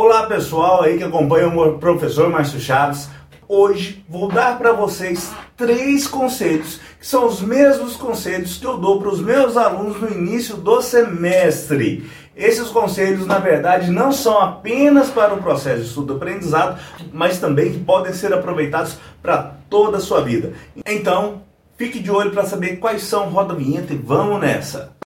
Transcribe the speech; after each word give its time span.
Olá 0.00 0.28
pessoal 0.28 0.84
aí 0.84 0.96
que 0.96 1.02
acompanha 1.02 1.48
o 1.48 1.76
professor 1.76 2.30
Márcio 2.30 2.60
Chaves. 2.60 3.10
Hoje 3.48 4.04
vou 4.08 4.28
dar 4.28 4.56
para 4.56 4.72
vocês 4.72 5.32
três 5.56 6.06
conselhos, 6.06 6.80
que 7.00 7.04
são 7.04 7.26
os 7.26 7.42
mesmos 7.42 7.96
conselhos 7.96 8.58
que 8.58 8.64
eu 8.64 8.78
dou 8.78 9.00
para 9.00 9.08
os 9.08 9.20
meus 9.20 9.56
alunos 9.56 10.00
no 10.00 10.08
início 10.08 10.56
do 10.56 10.80
semestre. 10.80 12.08
Esses 12.36 12.68
conselhos, 12.68 13.26
na 13.26 13.40
verdade, 13.40 13.90
não 13.90 14.12
são 14.12 14.40
apenas 14.40 15.08
para 15.10 15.34
o 15.34 15.42
processo 15.42 15.80
de 15.80 15.88
estudo-aprendizado, 15.88 16.78
mas 17.12 17.40
também 17.40 17.72
que 17.72 17.80
podem 17.80 18.12
ser 18.12 18.32
aproveitados 18.32 18.98
para 19.20 19.56
toda 19.68 19.96
a 19.96 20.00
sua 20.00 20.20
vida. 20.20 20.52
Então, 20.86 21.42
fique 21.76 21.98
de 21.98 22.08
olho 22.12 22.30
para 22.30 22.44
saber 22.44 22.76
quais 22.76 23.02
são 23.02 23.30
roda 23.30 23.52
vinheta 23.52 23.92
e 23.92 23.96
vamos 23.96 24.40
nessa! 24.40 24.96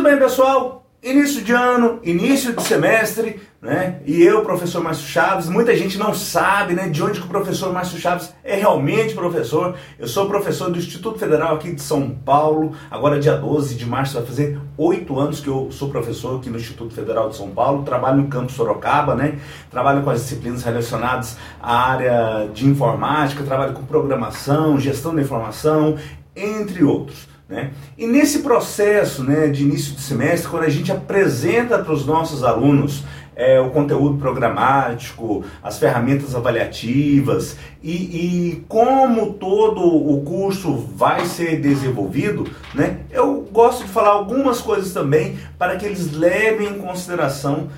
Muito 0.00 0.12
bem, 0.12 0.18
pessoal. 0.18 0.86
Início 1.02 1.42
de 1.42 1.52
ano, 1.52 2.00
início 2.02 2.56
de 2.56 2.62
semestre, 2.62 3.38
né? 3.60 4.00
E 4.06 4.22
eu, 4.22 4.40
professor 4.40 4.82
Márcio 4.82 5.06
Chaves, 5.06 5.46
muita 5.46 5.76
gente 5.76 5.98
não 5.98 6.14
sabe, 6.14 6.72
né, 6.72 6.88
de 6.88 7.02
onde 7.02 7.20
que 7.20 7.26
o 7.26 7.28
professor 7.28 7.70
Márcio 7.70 7.98
Chaves 7.98 8.32
é 8.42 8.54
realmente 8.54 9.14
professor. 9.14 9.76
Eu 9.98 10.08
sou 10.08 10.26
professor 10.26 10.70
do 10.70 10.78
Instituto 10.78 11.18
Federal 11.18 11.56
aqui 11.56 11.74
de 11.74 11.82
São 11.82 12.08
Paulo. 12.08 12.72
Agora, 12.90 13.20
dia 13.20 13.36
12 13.36 13.74
de 13.74 13.84
março, 13.84 14.14
vai 14.14 14.24
fazer 14.24 14.58
oito 14.78 15.20
anos 15.20 15.40
que 15.40 15.48
eu 15.48 15.68
sou 15.70 15.90
professor 15.90 16.38
aqui 16.38 16.48
no 16.48 16.56
Instituto 16.56 16.94
Federal 16.94 17.28
de 17.28 17.36
São 17.36 17.50
Paulo. 17.50 17.82
Trabalho 17.82 18.22
no 18.22 18.28
campus 18.28 18.54
Sorocaba, 18.54 19.14
né? 19.14 19.38
Trabalho 19.70 20.02
com 20.02 20.08
as 20.08 20.22
disciplinas 20.22 20.62
relacionadas 20.62 21.36
à 21.60 21.90
área 21.90 22.48
de 22.54 22.66
informática, 22.66 23.44
trabalho 23.44 23.74
com 23.74 23.84
programação, 23.84 24.80
gestão 24.80 25.14
da 25.14 25.20
informação, 25.20 25.98
entre 26.34 26.82
outros. 26.84 27.29
Né? 27.50 27.72
E 27.98 28.06
nesse 28.06 28.38
processo 28.38 29.24
né, 29.24 29.48
de 29.48 29.64
início 29.64 29.92
de 29.94 30.00
semestre, 30.00 30.48
quando 30.48 30.62
a 30.62 30.68
gente 30.68 30.92
apresenta 30.92 31.80
para 31.80 31.92
os 31.92 32.06
nossos 32.06 32.44
alunos 32.44 33.02
é, 33.34 33.58
o 33.58 33.70
conteúdo 33.70 34.18
programático, 34.18 35.42
as 35.60 35.76
ferramentas 35.76 36.36
avaliativas 36.36 37.56
e, 37.82 37.90
e, 37.90 38.64
como 38.68 39.32
todo 39.32 39.82
o 39.82 40.22
curso 40.22 40.76
vai 40.94 41.24
ser 41.26 41.60
desenvolvido, 41.60 42.48
né, 42.72 43.00
eu 43.10 43.48
gosto 43.50 43.84
de 43.84 43.90
falar 43.90 44.10
algumas 44.10 44.60
coisas 44.60 44.92
também 44.92 45.36
para 45.58 45.76
que 45.76 45.84
eles 45.84 46.12
levem 46.12 46.68
em 46.68 46.78
consideração 46.78 47.68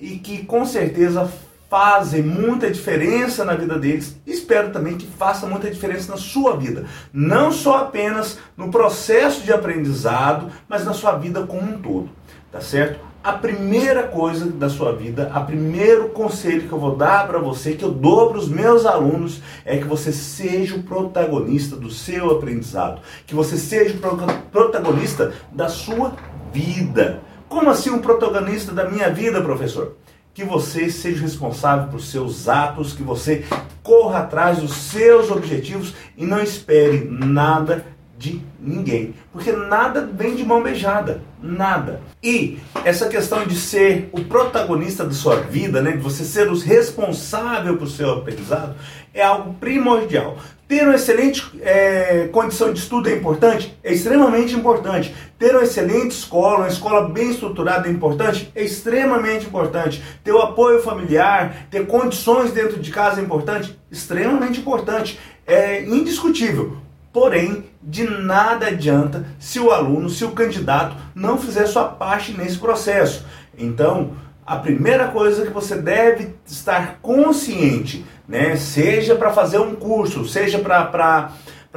e 0.00 0.16
que 0.16 0.44
com 0.44 0.64
certeza 0.64 1.30
fazem 1.68 2.22
muita 2.22 2.70
diferença 2.70 3.44
na 3.44 3.54
vida 3.54 3.78
deles. 3.78 4.18
Espero 4.26 4.70
também 4.70 4.96
que 4.96 5.06
faça 5.06 5.46
muita 5.46 5.70
diferença 5.70 6.10
na 6.10 6.18
sua 6.18 6.56
vida, 6.56 6.86
não 7.12 7.52
só 7.52 7.78
apenas 7.78 8.38
no 8.56 8.70
processo 8.70 9.42
de 9.42 9.52
aprendizado, 9.52 10.50
mas 10.68 10.84
na 10.84 10.94
sua 10.94 11.12
vida 11.12 11.42
como 11.42 11.62
um 11.62 11.78
todo, 11.78 12.10
tá 12.50 12.60
certo? 12.60 13.06
A 13.22 13.32
primeira 13.32 14.04
coisa 14.04 14.46
da 14.46 14.70
sua 14.70 14.92
vida, 14.92 15.30
a 15.34 15.40
primeiro 15.40 16.10
conselho 16.10 16.66
que 16.68 16.72
eu 16.72 16.78
vou 16.78 16.96
dar 16.96 17.26
para 17.26 17.38
você, 17.38 17.72
que 17.72 17.84
eu 17.84 17.90
dou 17.90 18.30
para 18.30 18.38
os 18.38 18.48
meus 18.48 18.86
alunos, 18.86 19.42
é 19.64 19.76
que 19.76 19.84
você 19.84 20.12
seja 20.12 20.76
o 20.76 20.82
protagonista 20.84 21.76
do 21.76 21.90
seu 21.90 22.30
aprendizado, 22.30 23.02
que 23.26 23.34
você 23.34 23.56
seja 23.56 23.96
o 23.96 24.38
protagonista 24.50 25.34
da 25.52 25.68
sua 25.68 26.14
vida. 26.52 27.20
Como 27.48 27.68
assim 27.68 27.90
um 27.90 27.98
protagonista 27.98 28.72
da 28.72 28.88
minha 28.88 29.10
vida, 29.10 29.42
professor? 29.42 29.96
Que 30.38 30.44
você 30.44 30.88
seja 30.88 31.22
responsável 31.22 31.88
por 31.88 32.00
seus 32.00 32.48
atos, 32.48 32.92
que 32.92 33.02
você 33.02 33.44
corra 33.82 34.20
atrás 34.20 34.58
dos 34.58 34.72
seus 34.72 35.32
objetivos 35.32 35.94
e 36.16 36.24
não 36.24 36.40
espere 36.40 37.08
nada 37.10 37.84
de 38.18 38.42
ninguém, 38.58 39.14
porque 39.32 39.52
nada 39.52 40.10
vem 40.12 40.34
de 40.34 40.44
mão 40.44 40.60
beijada, 40.60 41.22
nada. 41.40 42.00
E 42.20 42.58
essa 42.84 43.08
questão 43.08 43.46
de 43.46 43.54
ser 43.54 44.08
o 44.10 44.24
protagonista 44.24 45.04
da 45.04 45.12
sua 45.12 45.36
vida, 45.36 45.80
né, 45.80 45.92
de 45.92 45.98
você 45.98 46.24
ser 46.24 46.48
o 46.48 46.58
responsável 46.58 47.76
por 47.76 47.86
seu 47.86 48.10
aprendizado, 48.10 48.74
é 49.14 49.22
algo 49.22 49.54
primordial. 49.54 50.36
Ter 50.66 50.82
uma 50.82 50.96
excelente 50.96 51.50
é, 51.62 52.28
condição 52.30 52.72
de 52.72 52.80
estudo 52.80 53.08
é 53.08 53.14
importante? 53.14 53.78
É 53.82 53.92
extremamente 53.92 54.54
importante. 54.54 55.14
Ter 55.38 55.52
uma 55.52 55.62
excelente 55.62 56.10
escola, 56.10 56.58
uma 56.58 56.68
escola 56.68 57.08
bem 57.08 57.30
estruturada 57.30 57.88
é 57.88 57.90
importante? 57.90 58.50
É 58.54 58.64
extremamente 58.64 59.46
importante. 59.46 60.02
Ter 60.22 60.32
o 60.32 60.42
apoio 60.42 60.82
familiar, 60.82 61.68
ter 61.70 61.86
condições 61.86 62.50
dentro 62.50 62.78
de 62.78 62.90
casa 62.90 63.20
é 63.20 63.24
importante? 63.24 63.78
Extremamente 63.90 64.60
importante. 64.60 65.18
É 65.46 65.84
indiscutível. 65.84 66.76
Porém, 67.12 67.64
de 67.82 68.04
nada 68.04 68.66
adianta 68.66 69.26
se 69.38 69.58
o 69.58 69.70
aluno, 69.70 70.10
se 70.10 70.24
o 70.24 70.32
candidato 70.32 70.96
não 71.14 71.38
fizer 71.38 71.66
sua 71.66 71.84
parte 71.84 72.32
nesse 72.32 72.58
processo. 72.58 73.24
Então, 73.56 74.12
a 74.46 74.56
primeira 74.56 75.08
coisa 75.08 75.44
que 75.44 75.52
você 75.52 75.76
deve 75.76 76.34
estar 76.46 76.98
consciente, 77.00 78.04
né, 78.26 78.56
seja 78.56 79.14
para 79.14 79.30
fazer 79.30 79.58
um 79.58 79.74
curso, 79.74 80.26
seja 80.26 80.58
para 80.58 81.32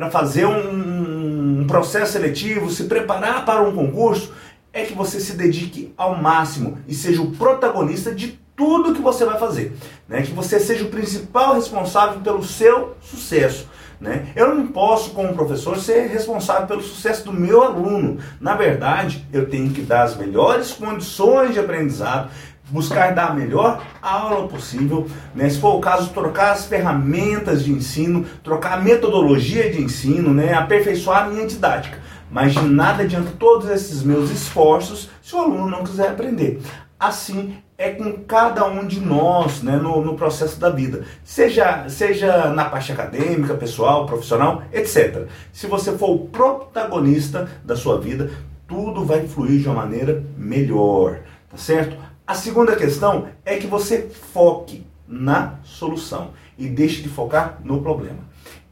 fazer 0.10 0.46
um, 0.46 1.62
um 1.62 1.68
processo 1.68 2.14
seletivo, 2.14 2.70
se 2.70 2.86
preparar 2.86 3.46
para 3.46 3.62
um 3.62 3.74
concurso, 3.74 4.34
é 4.74 4.84
que 4.84 4.94
você 4.94 5.20
se 5.20 5.34
dedique 5.34 5.94
ao 5.98 6.16
máximo 6.16 6.78
e 6.88 6.94
seja 6.94 7.22
o 7.22 7.32
protagonista 7.32 8.14
de 8.14 8.40
tudo 8.56 8.94
que 8.94 9.02
você 9.02 9.26
vai 9.26 9.40
fazer, 9.40 9.76
né? 10.08 10.22
Que 10.22 10.32
você 10.32 10.60
seja 10.60 10.86
o 10.86 10.90
principal 10.90 11.56
responsável 11.56 12.22
pelo 12.22 12.44
seu 12.44 12.96
sucesso. 13.02 13.68
Né? 14.02 14.30
Eu 14.36 14.56
não 14.56 14.66
posso, 14.66 15.12
como 15.12 15.36
professor, 15.36 15.78
ser 15.78 16.08
responsável 16.08 16.66
pelo 16.66 16.82
sucesso 16.82 17.26
do 17.26 17.32
meu 17.32 17.64
aluno. 17.64 18.18
Na 18.40 18.56
verdade, 18.56 19.24
eu 19.32 19.48
tenho 19.48 19.70
que 19.70 19.84
dar 19.84 20.02
as 20.02 20.18
melhores 20.18 20.72
condições 20.72 21.54
de 21.54 21.60
aprendizado, 21.60 22.32
buscar 22.68 23.14
dar 23.14 23.28
a 23.28 23.34
melhor 23.36 23.84
aula 24.02 24.48
possível, 24.48 25.06
né? 25.36 25.48
se 25.48 25.60
for 25.60 25.76
o 25.76 25.80
caso, 25.80 26.10
trocar 26.10 26.54
as 26.54 26.66
ferramentas 26.66 27.64
de 27.64 27.72
ensino, 27.72 28.26
trocar 28.44 28.74
a 28.74 28.82
metodologia 28.82 29.72
de 29.72 29.80
ensino, 29.80 30.34
né? 30.34 30.52
aperfeiçoar 30.56 31.26
a 31.26 31.30
minha 31.30 31.46
didática. 31.46 32.00
Mas 32.32 32.54
de 32.54 32.62
nada 32.62 33.04
adianta 33.04 33.34
todos 33.38 33.70
esses 33.70 34.02
meus 34.02 34.32
esforços 34.32 35.12
se 35.22 35.36
o 35.36 35.40
aluno 35.40 35.70
não 35.70 35.84
quiser 35.84 36.10
aprender. 36.10 36.60
Assim 37.00 37.56
é 37.82 37.90
com 37.90 38.12
cada 38.12 38.64
um 38.68 38.86
de 38.86 39.00
nós 39.00 39.64
né, 39.64 39.76
no, 39.76 40.06
no, 40.06 40.16
processo 40.16 40.60
da 40.60 40.70
vida, 40.70 41.04
seja, 41.24 41.90
seja 41.90 42.52
na 42.52 42.66
parte 42.66 42.92
acadêmica, 42.92 43.56
pessoal, 43.56 44.06
profissional, 44.06 44.62
etc. 44.72 45.26
Se 45.52 45.66
você 45.66 45.92
for 45.98 46.12
o 46.12 46.28
protagonista 46.28 47.50
da 47.66 47.76
sua 47.76 48.00
vida, 48.00 48.30
tudo 48.68 49.04
vai 49.04 49.28
fluir 49.28 49.62
de 49.62 49.68
uma 49.68 49.78
maneira 49.78 50.24
melhor, 50.38 51.22
tá 51.50 51.58
certo? 51.58 51.98
A 52.26 52.36
segunda 52.36 52.76
questão 52.76 53.30
é 53.44 53.58
que 53.58 53.66
você 53.66 54.08
foque 54.32 54.86
na 55.08 55.56
solução 55.64 56.30
e 56.60 56.68
deixe 56.68 57.02
de 57.02 57.10
focar 57.10 57.60
no 57.64 57.82
problema. 57.82 58.20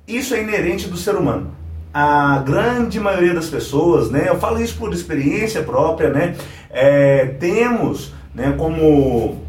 Isso 0.07 0.35
é 0.35 0.43
inerente 0.43 0.87
do 0.87 0.95
ser 0.95 1.15
humano. 1.15 1.51
A 1.91 2.43
grande 2.45 2.99
maioria 2.99 3.33
das 3.33 3.49
pessoas, 3.49 4.11
né, 4.11 4.25
eu 4.29 4.39
falo 4.39 4.61
isso 4.61 4.77
por 4.77 4.93
experiência 4.93 5.63
própria, 5.63 6.11
né, 6.11 6.35
é, 6.69 7.25
temos 7.39 8.18
né, 8.33 8.53
como, 8.57 9.43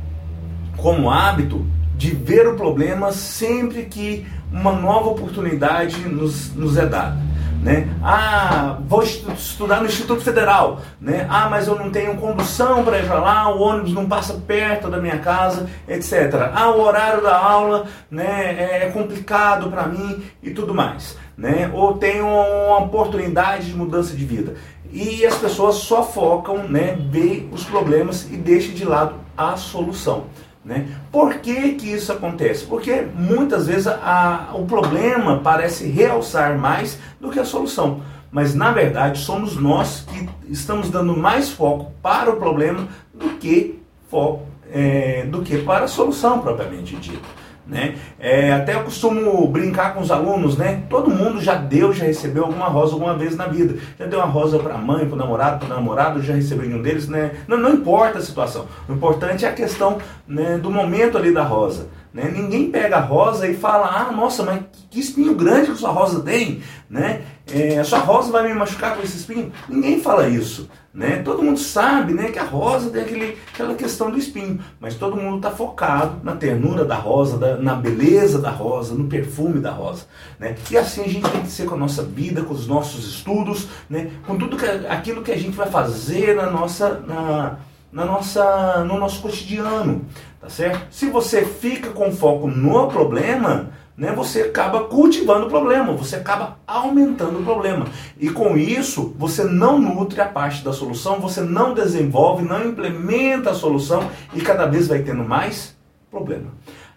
como 0.77 1.11
hábito 1.11 1.67
de 1.97 2.11
ver 2.11 2.47
o 2.49 2.57
problema 2.57 3.13
sempre 3.13 3.85
que 3.85 4.27
uma 4.51 4.73
nova 4.73 5.11
oportunidade 5.11 6.09
nos, 6.09 6.55
nos 6.55 6.77
é 6.77 6.87
dada 6.87 7.31
né? 7.63 7.89
Ah, 8.03 8.79
vou 8.87 9.03
estudar 9.03 9.81
no 9.81 9.87
Instituto 9.87 10.23
Federal, 10.23 10.81
né? 11.01 11.27
Ah, 11.29 11.49
mas 11.51 11.69
eu 11.69 11.77
não 11.77 11.91
tenho 11.91 12.17
condução 12.17 12.83
para 12.83 12.99
ir 12.99 13.07
para 13.07 13.21
lá, 13.21 13.55
o 13.55 13.61
ônibus 13.61 13.93
não 13.93 14.09
passa 14.09 14.35
perto 14.35 14.89
da 14.89 14.99
minha 14.99 15.19
casa, 15.19 15.69
etc. 15.87 16.51
Ah, 16.55 16.71
o 16.71 16.81
horário 16.81 17.23
da 17.23 17.37
aula, 17.37 17.87
né, 18.11 18.57
é, 18.59 18.87
é 18.87 18.91
complicado 18.91 19.71
para 19.71 19.87
mim 19.87 20.23
e 20.43 20.51
tudo 20.51 20.75
mais, 20.75 21.17
né? 21.37 21.71
Ou 21.75 21.99
tenho 21.99 22.27
uma 22.27 22.79
oportunidade 22.79 23.67
de 23.67 23.77
mudança 23.77 24.17
de 24.17 24.25
vida. 24.25 24.55
E 24.93 25.25
as 25.25 25.37
pessoas 25.37 25.77
só 25.77 26.03
focam, 26.03 26.69
né, 26.69 26.99
ver 27.11 27.49
os 27.53 27.65
problemas 27.65 28.25
e 28.31 28.37
deixam 28.37 28.75
de 28.75 28.85
lado 28.85 29.15
a 29.37 29.57
solução. 29.57 30.25
Né? 30.65 30.89
Por 31.11 31.37
que, 31.37 31.73
que 31.73 31.91
isso 31.91 32.13
acontece? 32.13 32.65
Porque 32.65 33.07
muitas 33.15 33.67
vezes 33.67 33.87
a, 33.87 34.51
o 34.55 34.67
problema 34.67 35.41
parece 35.43 35.89
realçar 35.89 36.59
mais 36.59 36.99
do 37.21 37.31
que 37.31 37.39
a 37.39 37.45
solução. 37.45 38.03
Mas 38.31 38.55
na 38.55 38.71
verdade 38.71 39.19
somos 39.21 39.57
nós 39.57 40.07
que 40.09 40.29
estamos 40.49 40.91
dando 40.91 41.17
mais 41.17 41.51
foco 41.51 41.93
para 42.03 42.31
o 42.31 42.37
problema 42.37 42.87
do 43.13 43.31
que, 43.31 43.81
foco, 44.09 44.43
é, 44.71 45.25
do 45.25 45.43
que 45.43 45.59
para 45.59 45.87
a 45.87 45.89
solução 45.89 46.41
propriamente 46.41 46.95
dita. 46.97 47.40
Né? 47.67 47.95
É, 48.19 48.53
até 48.53 48.75
eu 48.75 48.83
costumo 48.83 49.47
brincar 49.47 49.95
com 49.95 50.01
os 50.01 50.11
alunos, 50.11 50.57
né? 50.57 50.83
Todo 50.91 51.11
mundo 51.11 51.41
já 51.41 51.55
deu, 51.55 51.93
já 51.93 52.05
recebeu 52.05 52.45
alguma 52.45 52.67
rosa 52.67 52.95
alguma 52.95 53.15
vez 53.17 53.37
na 53.37 53.47
vida. 53.47 53.79
Já 53.99 54.07
deu 54.07 54.19
uma 54.19 54.27
rosa 54.27 54.59
para 54.59 54.75
a 54.75 54.79
mãe, 54.79 55.07
para 55.07 55.15
o 55.15 55.19
namorado, 55.19 55.59
para 55.59 55.73
o 55.73 55.77
namorado, 55.77 56.23
já 56.23 56.35
recebeu 56.35 56.67
nenhum 56.67 56.83
deles, 56.83 57.07
né? 57.09 57.33
Não, 57.47 57.57
não 57.57 57.75
importa 57.75 58.19
a 58.19 58.23
situação. 58.23 58.67
O 58.89 58.93
importante 58.93 59.45
é 59.45 59.49
a 59.49 59.53
questão 59.53 59.99
né, 60.27 60.59
do 60.59 60.71
momento 60.71 61.17
ali 61.17 61.33
da 61.33 61.45
rosa. 61.45 61.89
Né? 62.13 62.29
Ninguém 62.35 62.71
pega 62.71 62.97
a 62.97 63.01
rosa 63.01 63.47
e 63.47 63.55
fala, 63.55 63.87
ah, 63.87 64.13
nossa, 64.13 64.43
mas 64.43 64.63
que 64.91 64.99
espinho 64.99 65.35
grande 65.35 65.71
que 65.71 65.79
sua 65.79 65.91
rosa 65.91 66.21
tem, 66.23 66.61
né? 66.89 67.23
É, 67.53 67.79
a 67.79 67.85
sua 67.85 68.01
rosa 68.01 68.33
vai 68.33 68.49
me 68.49 68.55
machucar 68.55 68.97
com 68.97 69.03
esse 69.03 69.19
espinho? 69.19 69.53
Ninguém 69.69 70.01
fala 70.01 70.29
isso, 70.29 70.69
né? 70.93 71.23
Todo 71.23 71.43
mundo 71.43 71.59
sabe, 71.59 72.13
né, 72.13 72.31
que 72.31 72.39
a 72.39 72.45
rosa 72.45 72.91
tem 72.91 73.03
aquele, 73.03 73.39
aquela 73.53 73.75
questão 73.75 74.11
do 74.11 74.19
espinho, 74.19 74.59
mas 74.81 74.97
todo 74.97 75.17
mundo 75.17 75.37
está 75.37 75.51
focado 75.51 76.19
na 76.25 76.35
ternura 76.35 76.85
da 76.85 76.97
rosa, 76.97 77.39
da, 77.39 77.57
na 77.57 77.75
beleza 77.75 78.41
da 78.41 78.51
rosa, 78.51 78.95
no 78.95 79.07
perfume 79.07 79.61
da 79.61 79.71
rosa, 79.71 80.07
né? 80.39 80.57
E 80.71 80.77
assim 80.77 81.03
a 81.03 81.09
gente 81.09 81.31
tem 81.31 81.43
que 81.43 81.51
ser 81.51 81.67
com 81.67 81.77
a 81.77 81.79
nossa 81.79 82.03
vida, 82.03 82.43
com 82.43 82.53
os 82.53 82.67
nossos 82.67 83.07
estudos, 83.07 83.69
né? 83.89 84.11
Com 84.27 84.37
tudo 84.37 84.57
que, 84.57 84.67
aquilo 84.67 85.23
que 85.23 85.31
a 85.31 85.39
gente 85.39 85.57
vai 85.57 85.71
fazer 85.71 86.35
na 86.35 86.51
nossa, 86.51 87.01
na, 87.07 87.59
na 87.93 88.05
nossa, 88.05 88.85
no 88.85 88.99
nosso 88.99 89.21
cotidiano, 89.21 90.05
tá 90.41 90.49
certo? 90.49 90.87
Se 90.91 91.07
você 91.07 91.45
fica 91.45 91.91
com 91.91 92.13
foco 92.13 92.47
no 92.47 92.89
problema, 92.89 93.71
né, 93.97 94.13
você 94.13 94.43
acaba 94.43 94.85
cultivando 94.85 95.47
o 95.47 95.51
problema, 95.51 95.93
você 95.93 96.17
acaba 96.17 96.57
aumentando 96.67 97.41
o 97.41 97.45
problema. 97.45 97.87
E 98.19 98.31
com 98.31 98.57
isso, 98.57 99.15
você 99.19 99.45
não 99.45 99.79
nutre 99.79 100.21
a 100.21 100.27
parte 100.27 100.65
da 100.65 100.73
solução, 100.73 101.21
você 101.21 101.43
não 101.43 101.75
desenvolve, 101.75 102.43
não 102.43 102.65
implementa 102.67 103.51
a 103.51 103.55
solução 103.55 104.09
e 104.33 104.41
cada 104.41 104.65
vez 104.67 104.89
vai 104.89 105.01
tendo 105.01 105.23
mais 105.23 105.77
problema. 106.11 106.47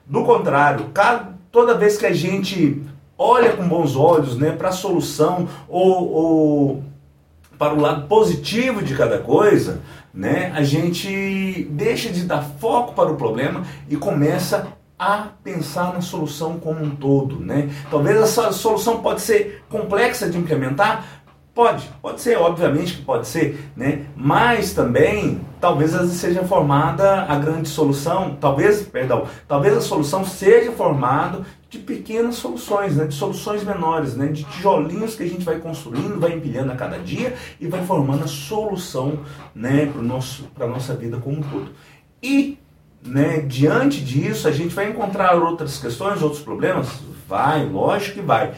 Do 0.05 0.23
contrário, 0.23 0.91
cada, 0.93 1.33
toda 1.51 1.77
vez 1.77 1.97
que 1.97 2.05
a 2.05 2.13
gente 2.13 2.81
olha 3.17 3.51
com 3.53 3.67
bons 3.67 3.95
olhos 3.95 4.37
né, 4.37 4.51
para 4.51 4.69
a 4.69 4.73
solução 4.73 5.47
ou, 5.67 6.11
ou 6.11 6.83
para 7.63 7.75
o 7.75 7.79
lado 7.79 8.07
positivo 8.09 8.83
de 8.83 8.93
cada 8.93 9.19
coisa, 9.19 9.79
né, 10.13 10.51
a 10.53 10.63
gente 10.63 11.65
deixa 11.71 12.09
de 12.09 12.25
dar 12.25 12.41
foco 12.41 12.91
para 12.91 13.09
o 13.09 13.15
problema 13.15 13.63
e 13.89 13.95
começa 13.95 14.67
a 14.99 15.29
pensar 15.41 15.93
na 15.93 16.01
solução 16.01 16.59
como 16.59 16.83
um 16.83 16.89
todo, 16.89 17.39
né? 17.39 17.69
Talvez 17.89 18.17
essa 18.17 18.51
solução 18.51 19.01
pode 19.01 19.21
ser 19.21 19.63
complexa 19.69 20.29
de 20.29 20.37
implementar, 20.37 21.05
pode, 21.53 21.89
pode 22.01 22.19
ser, 22.19 22.37
obviamente 22.37 22.97
que 22.97 23.01
pode 23.01 23.27
ser, 23.27 23.71
né? 23.77 24.07
Mas 24.13 24.73
também 24.73 25.39
talvez 25.61 25.91
seja 26.11 26.43
formada 26.43 27.23
a 27.23 27.37
grande 27.37 27.69
solução, 27.69 28.37
talvez, 28.41 28.81
perdão, 28.81 29.25
talvez 29.47 29.77
a 29.77 29.81
solução 29.81 30.25
seja 30.25 30.73
formada 30.73 31.43
de 31.73 31.79
pequenas 31.79 32.35
soluções, 32.35 32.95
né? 32.95 33.07
De 33.07 33.15
soluções 33.15 33.63
menores, 33.63 34.15
né? 34.15 34.27
De 34.27 34.43
tijolinhos 34.43 35.15
que 35.15 35.23
a 35.23 35.27
gente 35.27 35.43
vai 35.43 35.59
construindo, 35.59 36.19
vai 36.19 36.33
empilhando 36.33 36.71
a 36.71 36.75
cada 36.75 36.99
dia 36.99 37.33
e 37.59 37.65
vai 37.65 37.83
formando 37.83 38.23
a 38.23 38.27
solução, 38.27 39.19
né? 39.55 39.87
Para 39.87 40.19
para 40.53 40.67
nossa 40.67 40.95
vida 40.95 41.17
como 41.17 41.39
um 41.39 41.41
todo. 41.41 41.71
E 42.21 42.59
né, 43.03 43.39
diante 43.39 44.01
disso, 44.01 44.47
a 44.47 44.51
gente 44.51 44.73
vai 44.73 44.89
encontrar 44.89 45.35
outras 45.35 45.79
questões, 45.79 46.21
outros 46.21 46.43
problemas? 46.43 46.87
Vai, 47.27 47.65
lógico 47.65 48.19
que 48.19 48.21
vai. 48.21 48.53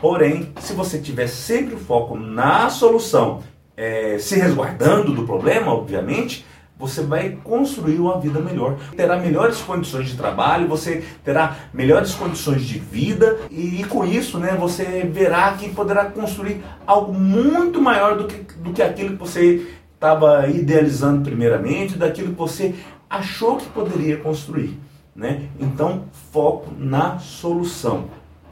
Porém, 0.00 0.52
se 0.60 0.72
você 0.72 0.98
tiver 0.98 1.28
sempre 1.28 1.76
o 1.76 1.78
foco 1.78 2.18
na 2.18 2.68
solução, 2.68 3.44
é, 3.76 4.18
se 4.18 4.34
resguardando 4.34 5.14
do 5.14 5.22
problema, 5.22 5.72
obviamente, 5.72 6.44
você 6.78 7.02
vai 7.02 7.38
construir 7.42 7.98
uma 7.98 8.20
vida 8.20 8.38
melhor. 8.40 8.76
Terá 8.96 9.16
melhores 9.16 9.58
condições 9.60 10.08
de 10.08 10.16
trabalho, 10.16 10.68
você 10.68 11.04
terá 11.24 11.56
melhores 11.72 12.14
condições 12.14 12.62
de 12.62 12.78
vida 12.78 13.38
e, 13.50 13.80
e 13.80 13.84
com 13.84 14.04
isso 14.04 14.38
né, 14.38 14.56
você 14.58 15.08
verá 15.10 15.52
que 15.52 15.70
poderá 15.70 16.06
construir 16.06 16.62
algo 16.86 17.14
muito 17.14 17.80
maior 17.80 18.16
do 18.16 18.26
que, 18.26 18.54
do 18.58 18.72
que 18.72 18.82
aquilo 18.82 19.10
que 19.10 19.16
você 19.16 19.66
estava 19.94 20.46
idealizando 20.48 21.22
primeiramente, 21.22 21.96
daquilo 21.96 22.32
que 22.32 22.38
você 22.38 22.74
achou 23.08 23.56
que 23.56 23.66
poderia 23.66 24.18
construir. 24.18 24.78
Né? 25.14 25.48
Então, 25.58 26.04
foco 26.30 26.70
na 26.78 27.18
solução. 27.18 28.04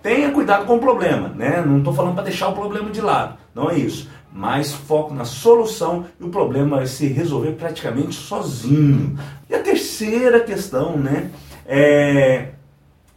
Tenha 0.02 0.30
cuidado 0.30 0.64
com 0.64 0.76
o 0.76 0.80
problema, 0.80 1.28
né? 1.28 1.62
não 1.66 1.78
estou 1.78 1.92
falando 1.92 2.14
para 2.14 2.24
deixar 2.24 2.48
o 2.48 2.52
problema 2.54 2.90
de 2.90 3.00
lado, 3.00 3.36
não 3.54 3.70
é 3.70 3.78
isso. 3.78 4.08
Mas 4.36 4.72
foco 4.72 5.14
na 5.14 5.24
solução 5.24 6.06
e 6.20 6.24
o 6.24 6.28
problema 6.28 6.78
vai 6.78 6.86
se 6.86 7.06
resolver 7.06 7.52
praticamente 7.52 8.16
sozinho. 8.16 9.16
E 9.48 9.54
a 9.54 9.60
terceira 9.60 10.40
questão, 10.40 10.96
né? 10.96 11.30
É, 11.64 12.48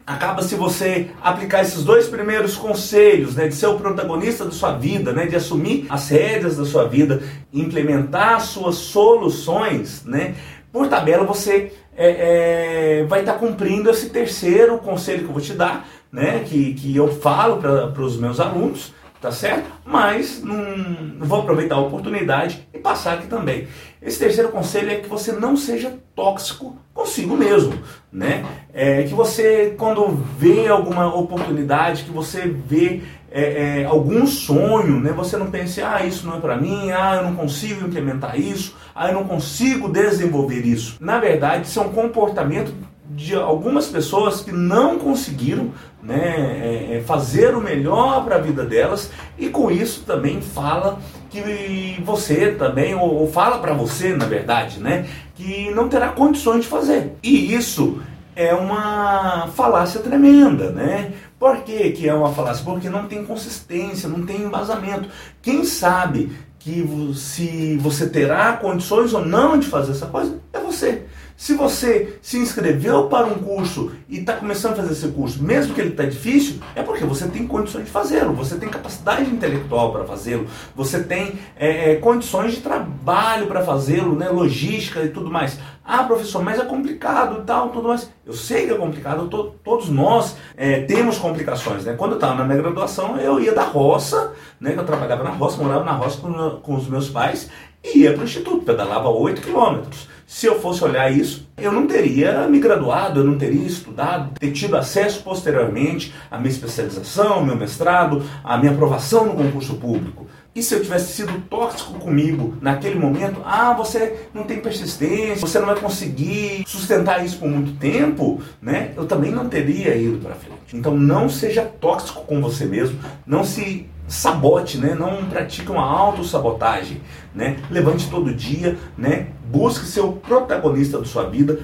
acaba 0.06 0.44
se 0.44 0.54
você 0.56 1.10
aplicar 1.22 1.64
esses 1.64 1.84
dois 1.84 2.08
primeiros 2.08 2.56
conselhos, 2.56 3.36
né, 3.36 3.48
de 3.48 3.56
ser 3.56 3.68
o 3.68 3.78
protagonista 3.78 4.46
da 4.46 4.52
sua 4.52 4.74
vida, 4.74 5.12
né, 5.12 5.26
de 5.26 5.36
assumir 5.36 5.86
as 5.90 6.08
rédeas 6.08 6.56
da 6.56 6.66
sua 6.66 6.88
vida, 6.88 7.22
implementar 7.52 8.40
suas 8.40 8.76
soluções, 8.76 10.06
né, 10.06 10.36
por 10.72 10.88
tabela 10.88 11.26
você 11.26 11.74
é, 11.98 13.00
é, 13.00 13.04
vai 13.06 13.22
estar 13.22 13.34
tá 13.34 13.40
cumprindo 13.40 13.90
esse 13.90 14.10
terceiro 14.10 14.78
conselho 14.78 15.20
que 15.20 15.26
eu 15.26 15.34
vou 15.34 15.42
te 15.42 15.54
dar, 15.54 15.88
né? 16.12 16.44
Que, 16.46 16.76
que 16.76 16.96
eu 16.96 17.08
falo 17.08 17.58
para 17.58 18.02
os 18.02 18.18
meus 18.18 18.40
alunos, 18.40 18.94
tá 19.22 19.32
certo? 19.32 19.70
Mas 19.86 20.42
não, 20.44 21.16
vou 21.20 21.42
aproveitar 21.42 21.76
a 21.76 21.82
oportunidade 21.82 22.68
e 22.74 22.78
passar 22.78 23.16
aqui 23.16 23.28
também. 23.28 23.68
Esse 24.02 24.20
terceiro 24.20 24.50
conselho 24.50 24.92
é 24.92 24.96
que 24.96 25.08
você 25.08 25.32
não 25.32 25.58
seja 25.58 25.98
tóxico 26.16 26.78
consigo 26.94 27.36
mesmo, 27.36 27.74
né? 28.12 28.46
É 28.74 29.04
que 29.04 29.14
você 29.14 29.76
quando 29.78 30.08
vê 30.38 30.68
alguma 30.68 31.14
oportunidade, 31.14 32.04
que 32.04 32.12
você 32.12 32.48
vê 32.48 33.02
é, 33.30 33.82
é, 33.82 33.86
algum 33.86 34.26
sonho, 34.26 35.00
né? 35.00 35.12
Você 35.12 35.38
não 35.38 35.52
pense, 35.52 35.82
ah, 35.82 36.06
isso 36.06 36.26
não 36.26 36.38
é 36.38 36.40
para 36.40 36.58
mim, 36.58 36.92
ah, 36.92 37.18
eu 37.18 37.24
não 37.24 37.36
consigo 37.36 37.86
implementar 37.86 38.40
isso, 38.40 38.76
ah, 38.96 39.10
eu 39.10 39.14
não 39.14 39.26
consigo 39.26 39.90
desenvolver 39.90 40.66
isso. 40.66 40.98
Na 41.00 41.20
verdade, 41.20 41.68
isso 41.68 41.80
é 41.80 41.84
um 41.84 41.92
comportamento 41.92 42.74
de 43.10 43.36
algumas 43.36 43.88
pessoas 43.88 44.42
que 44.42 44.52
não 44.52 45.00
conseguiram 45.00 45.72
né, 46.04 46.90
é, 46.92 46.98
é 46.98 47.02
fazer 47.02 47.56
o 47.56 47.62
melhor 47.62 48.24
para 48.26 48.36
a 48.36 48.40
vida 48.40 48.66
delas 48.66 49.12
e 49.38 49.50
com 49.50 49.72
isso 49.72 50.04
também 50.06 50.42
fala 50.42 51.00
que 51.30 52.02
você 52.04 52.52
também, 52.52 52.96
ou, 52.96 53.30
fala 53.32 53.60
para 53.60 53.74
você, 53.74 54.16
na 54.16 54.26
verdade, 54.26 54.80
né, 54.80 55.06
que 55.36 55.70
não 55.72 55.88
terá 55.88 56.10
condições 56.10 56.62
de 56.62 56.68
fazer. 56.68 57.14
E 57.22 57.54
isso 57.54 58.02
é 58.36 58.54
uma 58.54 59.48
falácia 59.56 60.00
tremenda, 60.00 60.72
né? 60.72 61.12
Por 61.40 61.58
que, 61.64 61.92
que 61.92 62.08
é 62.08 62.14
uma 62.14 62.32
falácia? 62.32 62.64
Porque 62.64 62.90
não 62.90 63.08
tem 63.08 63.26
consistência, 63.26 64.08
não 64.08 64.26
tem 64.26 64.44
embasamento. 64.44 65.10
Quem 65.42 65.64
sabe 65.64 66.32
que 66.60 66.86
se 67.16 67.78
você 67.78 68.08
terá 68.10 68.54
condições 68.54 69.14
ou 69.14 69.26
não 69.26 69.58
de 69.58 69.68
fazer 69.68 69.92
essa 69.92 70.06
coisa 70.06 70.40
é 70.54 70.60
você. 70.60 71.06
Se 71.38 71.54
você 71.54 72.18
se 72.20 72.40
inscreveu 72.40 73.06
para 73.10 73.28
um 73.28 73.36
curso 73.36 73.92
e 74.10 74.18
está 74.18 74.34
começando 74.34 74.74
a 74.74 74.78
fazer 74.78 74.94
esse 74.94 75.08
curso, 75.10 75.44
mesmo 75.44 75.76
que 75.76 75.80
ele 75.80 75.92
está 75.92 76.04
difícil, 76.04 76.60
é 76.76 76.82
porque 76.82 77.06
você 77.06 77.28
tem 77.28 77.46
condições 77.46 77.86
de 77.86 77.92
fazê-lo, 77.92 78.34
você 78.34 78.56
tem 78.56 78.68
capacidade 78.68 79.30
intelectual 79.30 79.92
para 79.92 80.04
fazê-lo, 80.04 80.48
você 80.76 81.04
tem 81.04 81.38
é, 81.56 81.92
é 81.92 81.96
condições 81.98 82.54
de 82.54 82.62
trabalho 82.62 83.46
para 83.46 83.64
fazê-lo, 83.64 84.16
né, 84.16 84.30
logística 84.30 85.04
e 85.04 85.10
tudo 85.10 85.30
mais. 85.30 85.60
Ah, 85.86 86.04
professor, 86.04 86.44
mas 86.44 86.60
é 86.60 86.66
complicado 86.66 87.42
e 87.42 87.46
tal, 87.46 87.70
tudo 87.70 87.88
mais. 87.88 88.12
Eu 88.26 88.34
sei 88.34 88.66
que 88.66 88.74
é 88.74 88.78
complicado, 88.78 89.30
to, 89.30 89.56
todos 89.64 89.90
nós 89.90 90.36
é, 90.58 90.82
temos 90.82 91.18
complicações. 91.18 91.86
Né? 91.86 91.94
Quando 91.94 92.12
eu 92.12 92.18
estava 92.18 92.36
na 92.36 92.44
minha 92.44 92.58
graduação, 92.58 93.18
eu 93.18 93.40
ia 93.40 93.54
da 93.54 93.64
roça, 93.64 94.34
né, 94.60 94.74
eu 94.76 94.84
trabalhava 94.84 95.24
na 95.24 95.30
roça, 95.30 95.62
morava 95.62 95.86
na 95.86 95.94
roça 95.94 96.20
com, 96.20 96.34
com 96.62 96.76
os 96.76 96.90
meus 96.90 97.10
pais, 97.10 97.50
e 97.84 98.00
ia 98.00 98.14
para 98.14 98.22
o 98.22 98.26
instituto, 98.26 98.66
pedalava 98.66 99.10
8 99.10 99.42
quilômetros. 99.42 100.08
Se 100.28 100.46
eu 100.46 100.60
fosse 100.60 100.84
olhar 100.84 101.10
isso, 101.10 101.48
eu 101.58 101.72
não 101.72 101.88
teria 101.88 102.48
me 102.50 102.60
graduado, 102.60 103.22
eu 103.22 103.24
não 103.24 103.38
teria 103.38 103.66
estudado, 103.66 104.38
ter 104.38 104.52
tido 104.52 104.76
acesso 104.76 105.24
posteriormente 105.24 106.14
à 106.30 106.38
minha 106.38 106.50
especialização, 106.50 107.46
meu 107.46 107.56
mestrado, 107.56 108.22
à 108.44 108.58
minha 108.58 108.74
aprovação 108.74 109.26
no 109.26 109.36
concurso 109.36 109.76
público. 109.76 110.28
E 110.54 110.62
se 110.62 110.74
eu 110.74 110.82
tivesse 110.82 111.14
sido 111.14 111.40
tóxico 111.50 111.94
comigo 112.00 112.58
naquele 112.60 113.00
momento, 113.00 113.40
ah, 113.46 113.74
você 113.74 114.28
não 114.34 114.44
tem 114.44 114.60
persistência, 114.60 115.36
você 115.36 115.60
não 115.60 115.68
vai 115.68 115.80
conseguir 115.80 116.64
sustentar 116.68 117.24
isso 117.24 117.38
por 117.38 117.48
muito 117.48 117.80
tempo, 117.80 118.42
né? 118.62 118.92
Eu 118.98 119.06
também 119.06 119.32
não 119.32 119.48
teria 119.48 119.96
ido 119.96 120.18
para 120.18 120.36
frente. 120.36 120.76
Então 120.76 120.98
não 120.98 121.30
seja 121.30 121.62
tóxico 121.64 122.26
com 122.26 122.42
você 122.42 122.66
mesmo, 122.66 123.00
não 123.26 123.44
se 123.44 123.88
sabote, 124.08 124.78
né? 124.78 124.96
Não 124.96 125.26
pratique 125.26 125.70
uma 125.72 125.84
autossabotagem, 125.84 127.02
né? 127.36 127.58
Levante 127.70 128.10
todo 128.10 128.34
dia, 128.34 128.78
né? 128.98 129.28
Busque 129.46 129.86
ser 129.86 130.02
o 130.02 130.14
protagonista 130.14 130.98
da 130.98 131.06
sua 131.06 131.30
vida, 131.30 131.60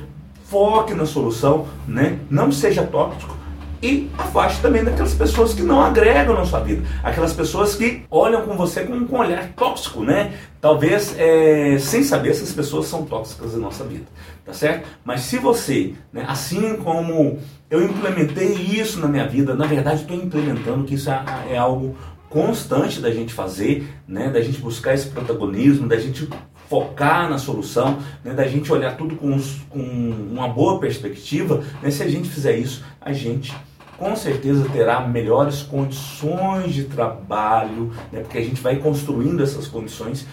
foque 0.46 0.94
na 0.94 1.06
solução, 1.06 1.68
né? 1.88 2.20
Não 2.30 2.52
seja 2.52 2.84
tóxico 2.84 3.44
e 3.84 4.10
afaste 4.18 4.62
também 4.62 4.82
daquelas 4.82 5.14
pessoas 5.14 5.54
que 5.54 5.62
não 5.62 5.82
agregam 5.82 6.34
na 6.34 6.46
sua 6.46 6.62
vida, 6.62 6.84
aquelas 7.04 7.34
pessoas 7.34 7.76
que 7.76 8.04
olham 8.10 8.44
com 8.44 8.56
você 8.56 8.86
com 8.86 8.94
um 8.94 9.18
olhar 9.20 9.50
tóxico, 9.50 10.04
né? 10.04 10.34
Talvez 10.62 11.14
é, 11.20 11.78
sem 11.78 12.02
saber 12.02 12.34
se 12.34 12.44
as 12.44 12.54
pessoas 12.54 12.86
são 12.86 13.04
tóxicas 13.04 13.54
na 13.54 13.60
nossa 13.60 13.84
vida, 13.84 14.06
tá 14.46 14.54
certo? 14.54 14.88
Mas 15.04 15.22
se 15.22 15.38
você, 15.38 15.96
né, 16.14 16.24
assim 16.26 16.78
como 16.78 17.38
eu 17.70 17.84
implementei 17.84 18.54
isso 18.54 19.02
na 19.02 19.08
minha 19.10 19.28
vida, 19.28 19.54
na 19.54 19.66
verdade 19.66 20.04
estou 20.04 20.16
implementando 20.16 20.86
que 20.86 20.96
isso 20.96 21.10
é, 21.10 21.22
é 21.50 21.58
algo 21.58 21.98
constante 22.34 23.00
da 23.00 23.12
gente 23.12 23.32
fazer, 23.32 23.88
né, 24.08 24.28
da 24.28 24.42
gente 24.42 24.60
buscar 24.60 24.96
esse 24.96 25.08
protagonismo, 25.08 25.88
da 25.88 25.98
gente 25.98 26.28
focar 26.68 27.30
na 27.30 27.38
solução, 27.38 28.00
né, 28.24 28.34
da 28.34 28.48
gente 28.48 28.72
olhar 28.72 28.98
tudo 28.98 29.16
com, 29.16 29.40
com 29.70 29.80
uma 29.80 30.48
boa 30.48 30.80
perspectiva, 30.80 31.64
né, 31.80 31.92
se 31.92 32.02
a 32.02 32.10
gente 32.10 32.28
fizer 32.28 32.58
isso, 32.58 32.84
a 33.00 33.14
gente 33.14 33.56
com 34.00 34.16
certeza 34.16 34.68
terá 34.70 35.08
melhores 35.08 35.62
condições 35.62 36.74
de 36.74 36.86
trabalho, 36.86 37.94
né, 38.12 38.22
porque 38.22 38.40
a 38.40 38.44
gente 38.44 38.60
vai 38.60 38.78
construindo 38.78 39.44
essas 39.44 39.68
condições 39.68 40.26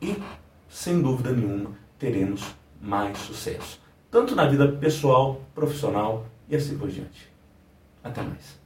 e, 0.00 0.16
sem 0.68 1.02
dúvida 1.02 1.32
nenhuma, 1.32 1.72
teremos 1.98 2.54
mais 2.80 3.18
sucesso, 3.18 3.80
tanto 4.12 4.36
na 4.36 4.46
vida 4.46 4.68
pessoal, 4.68 5.40
profissional 5.52 6.24
e 6.48 6.54
assim 6.54 6.78
por 6.78 6.88
diante. 6.88 7.28
Até 8.04 8.22
mais. 8.22 8.61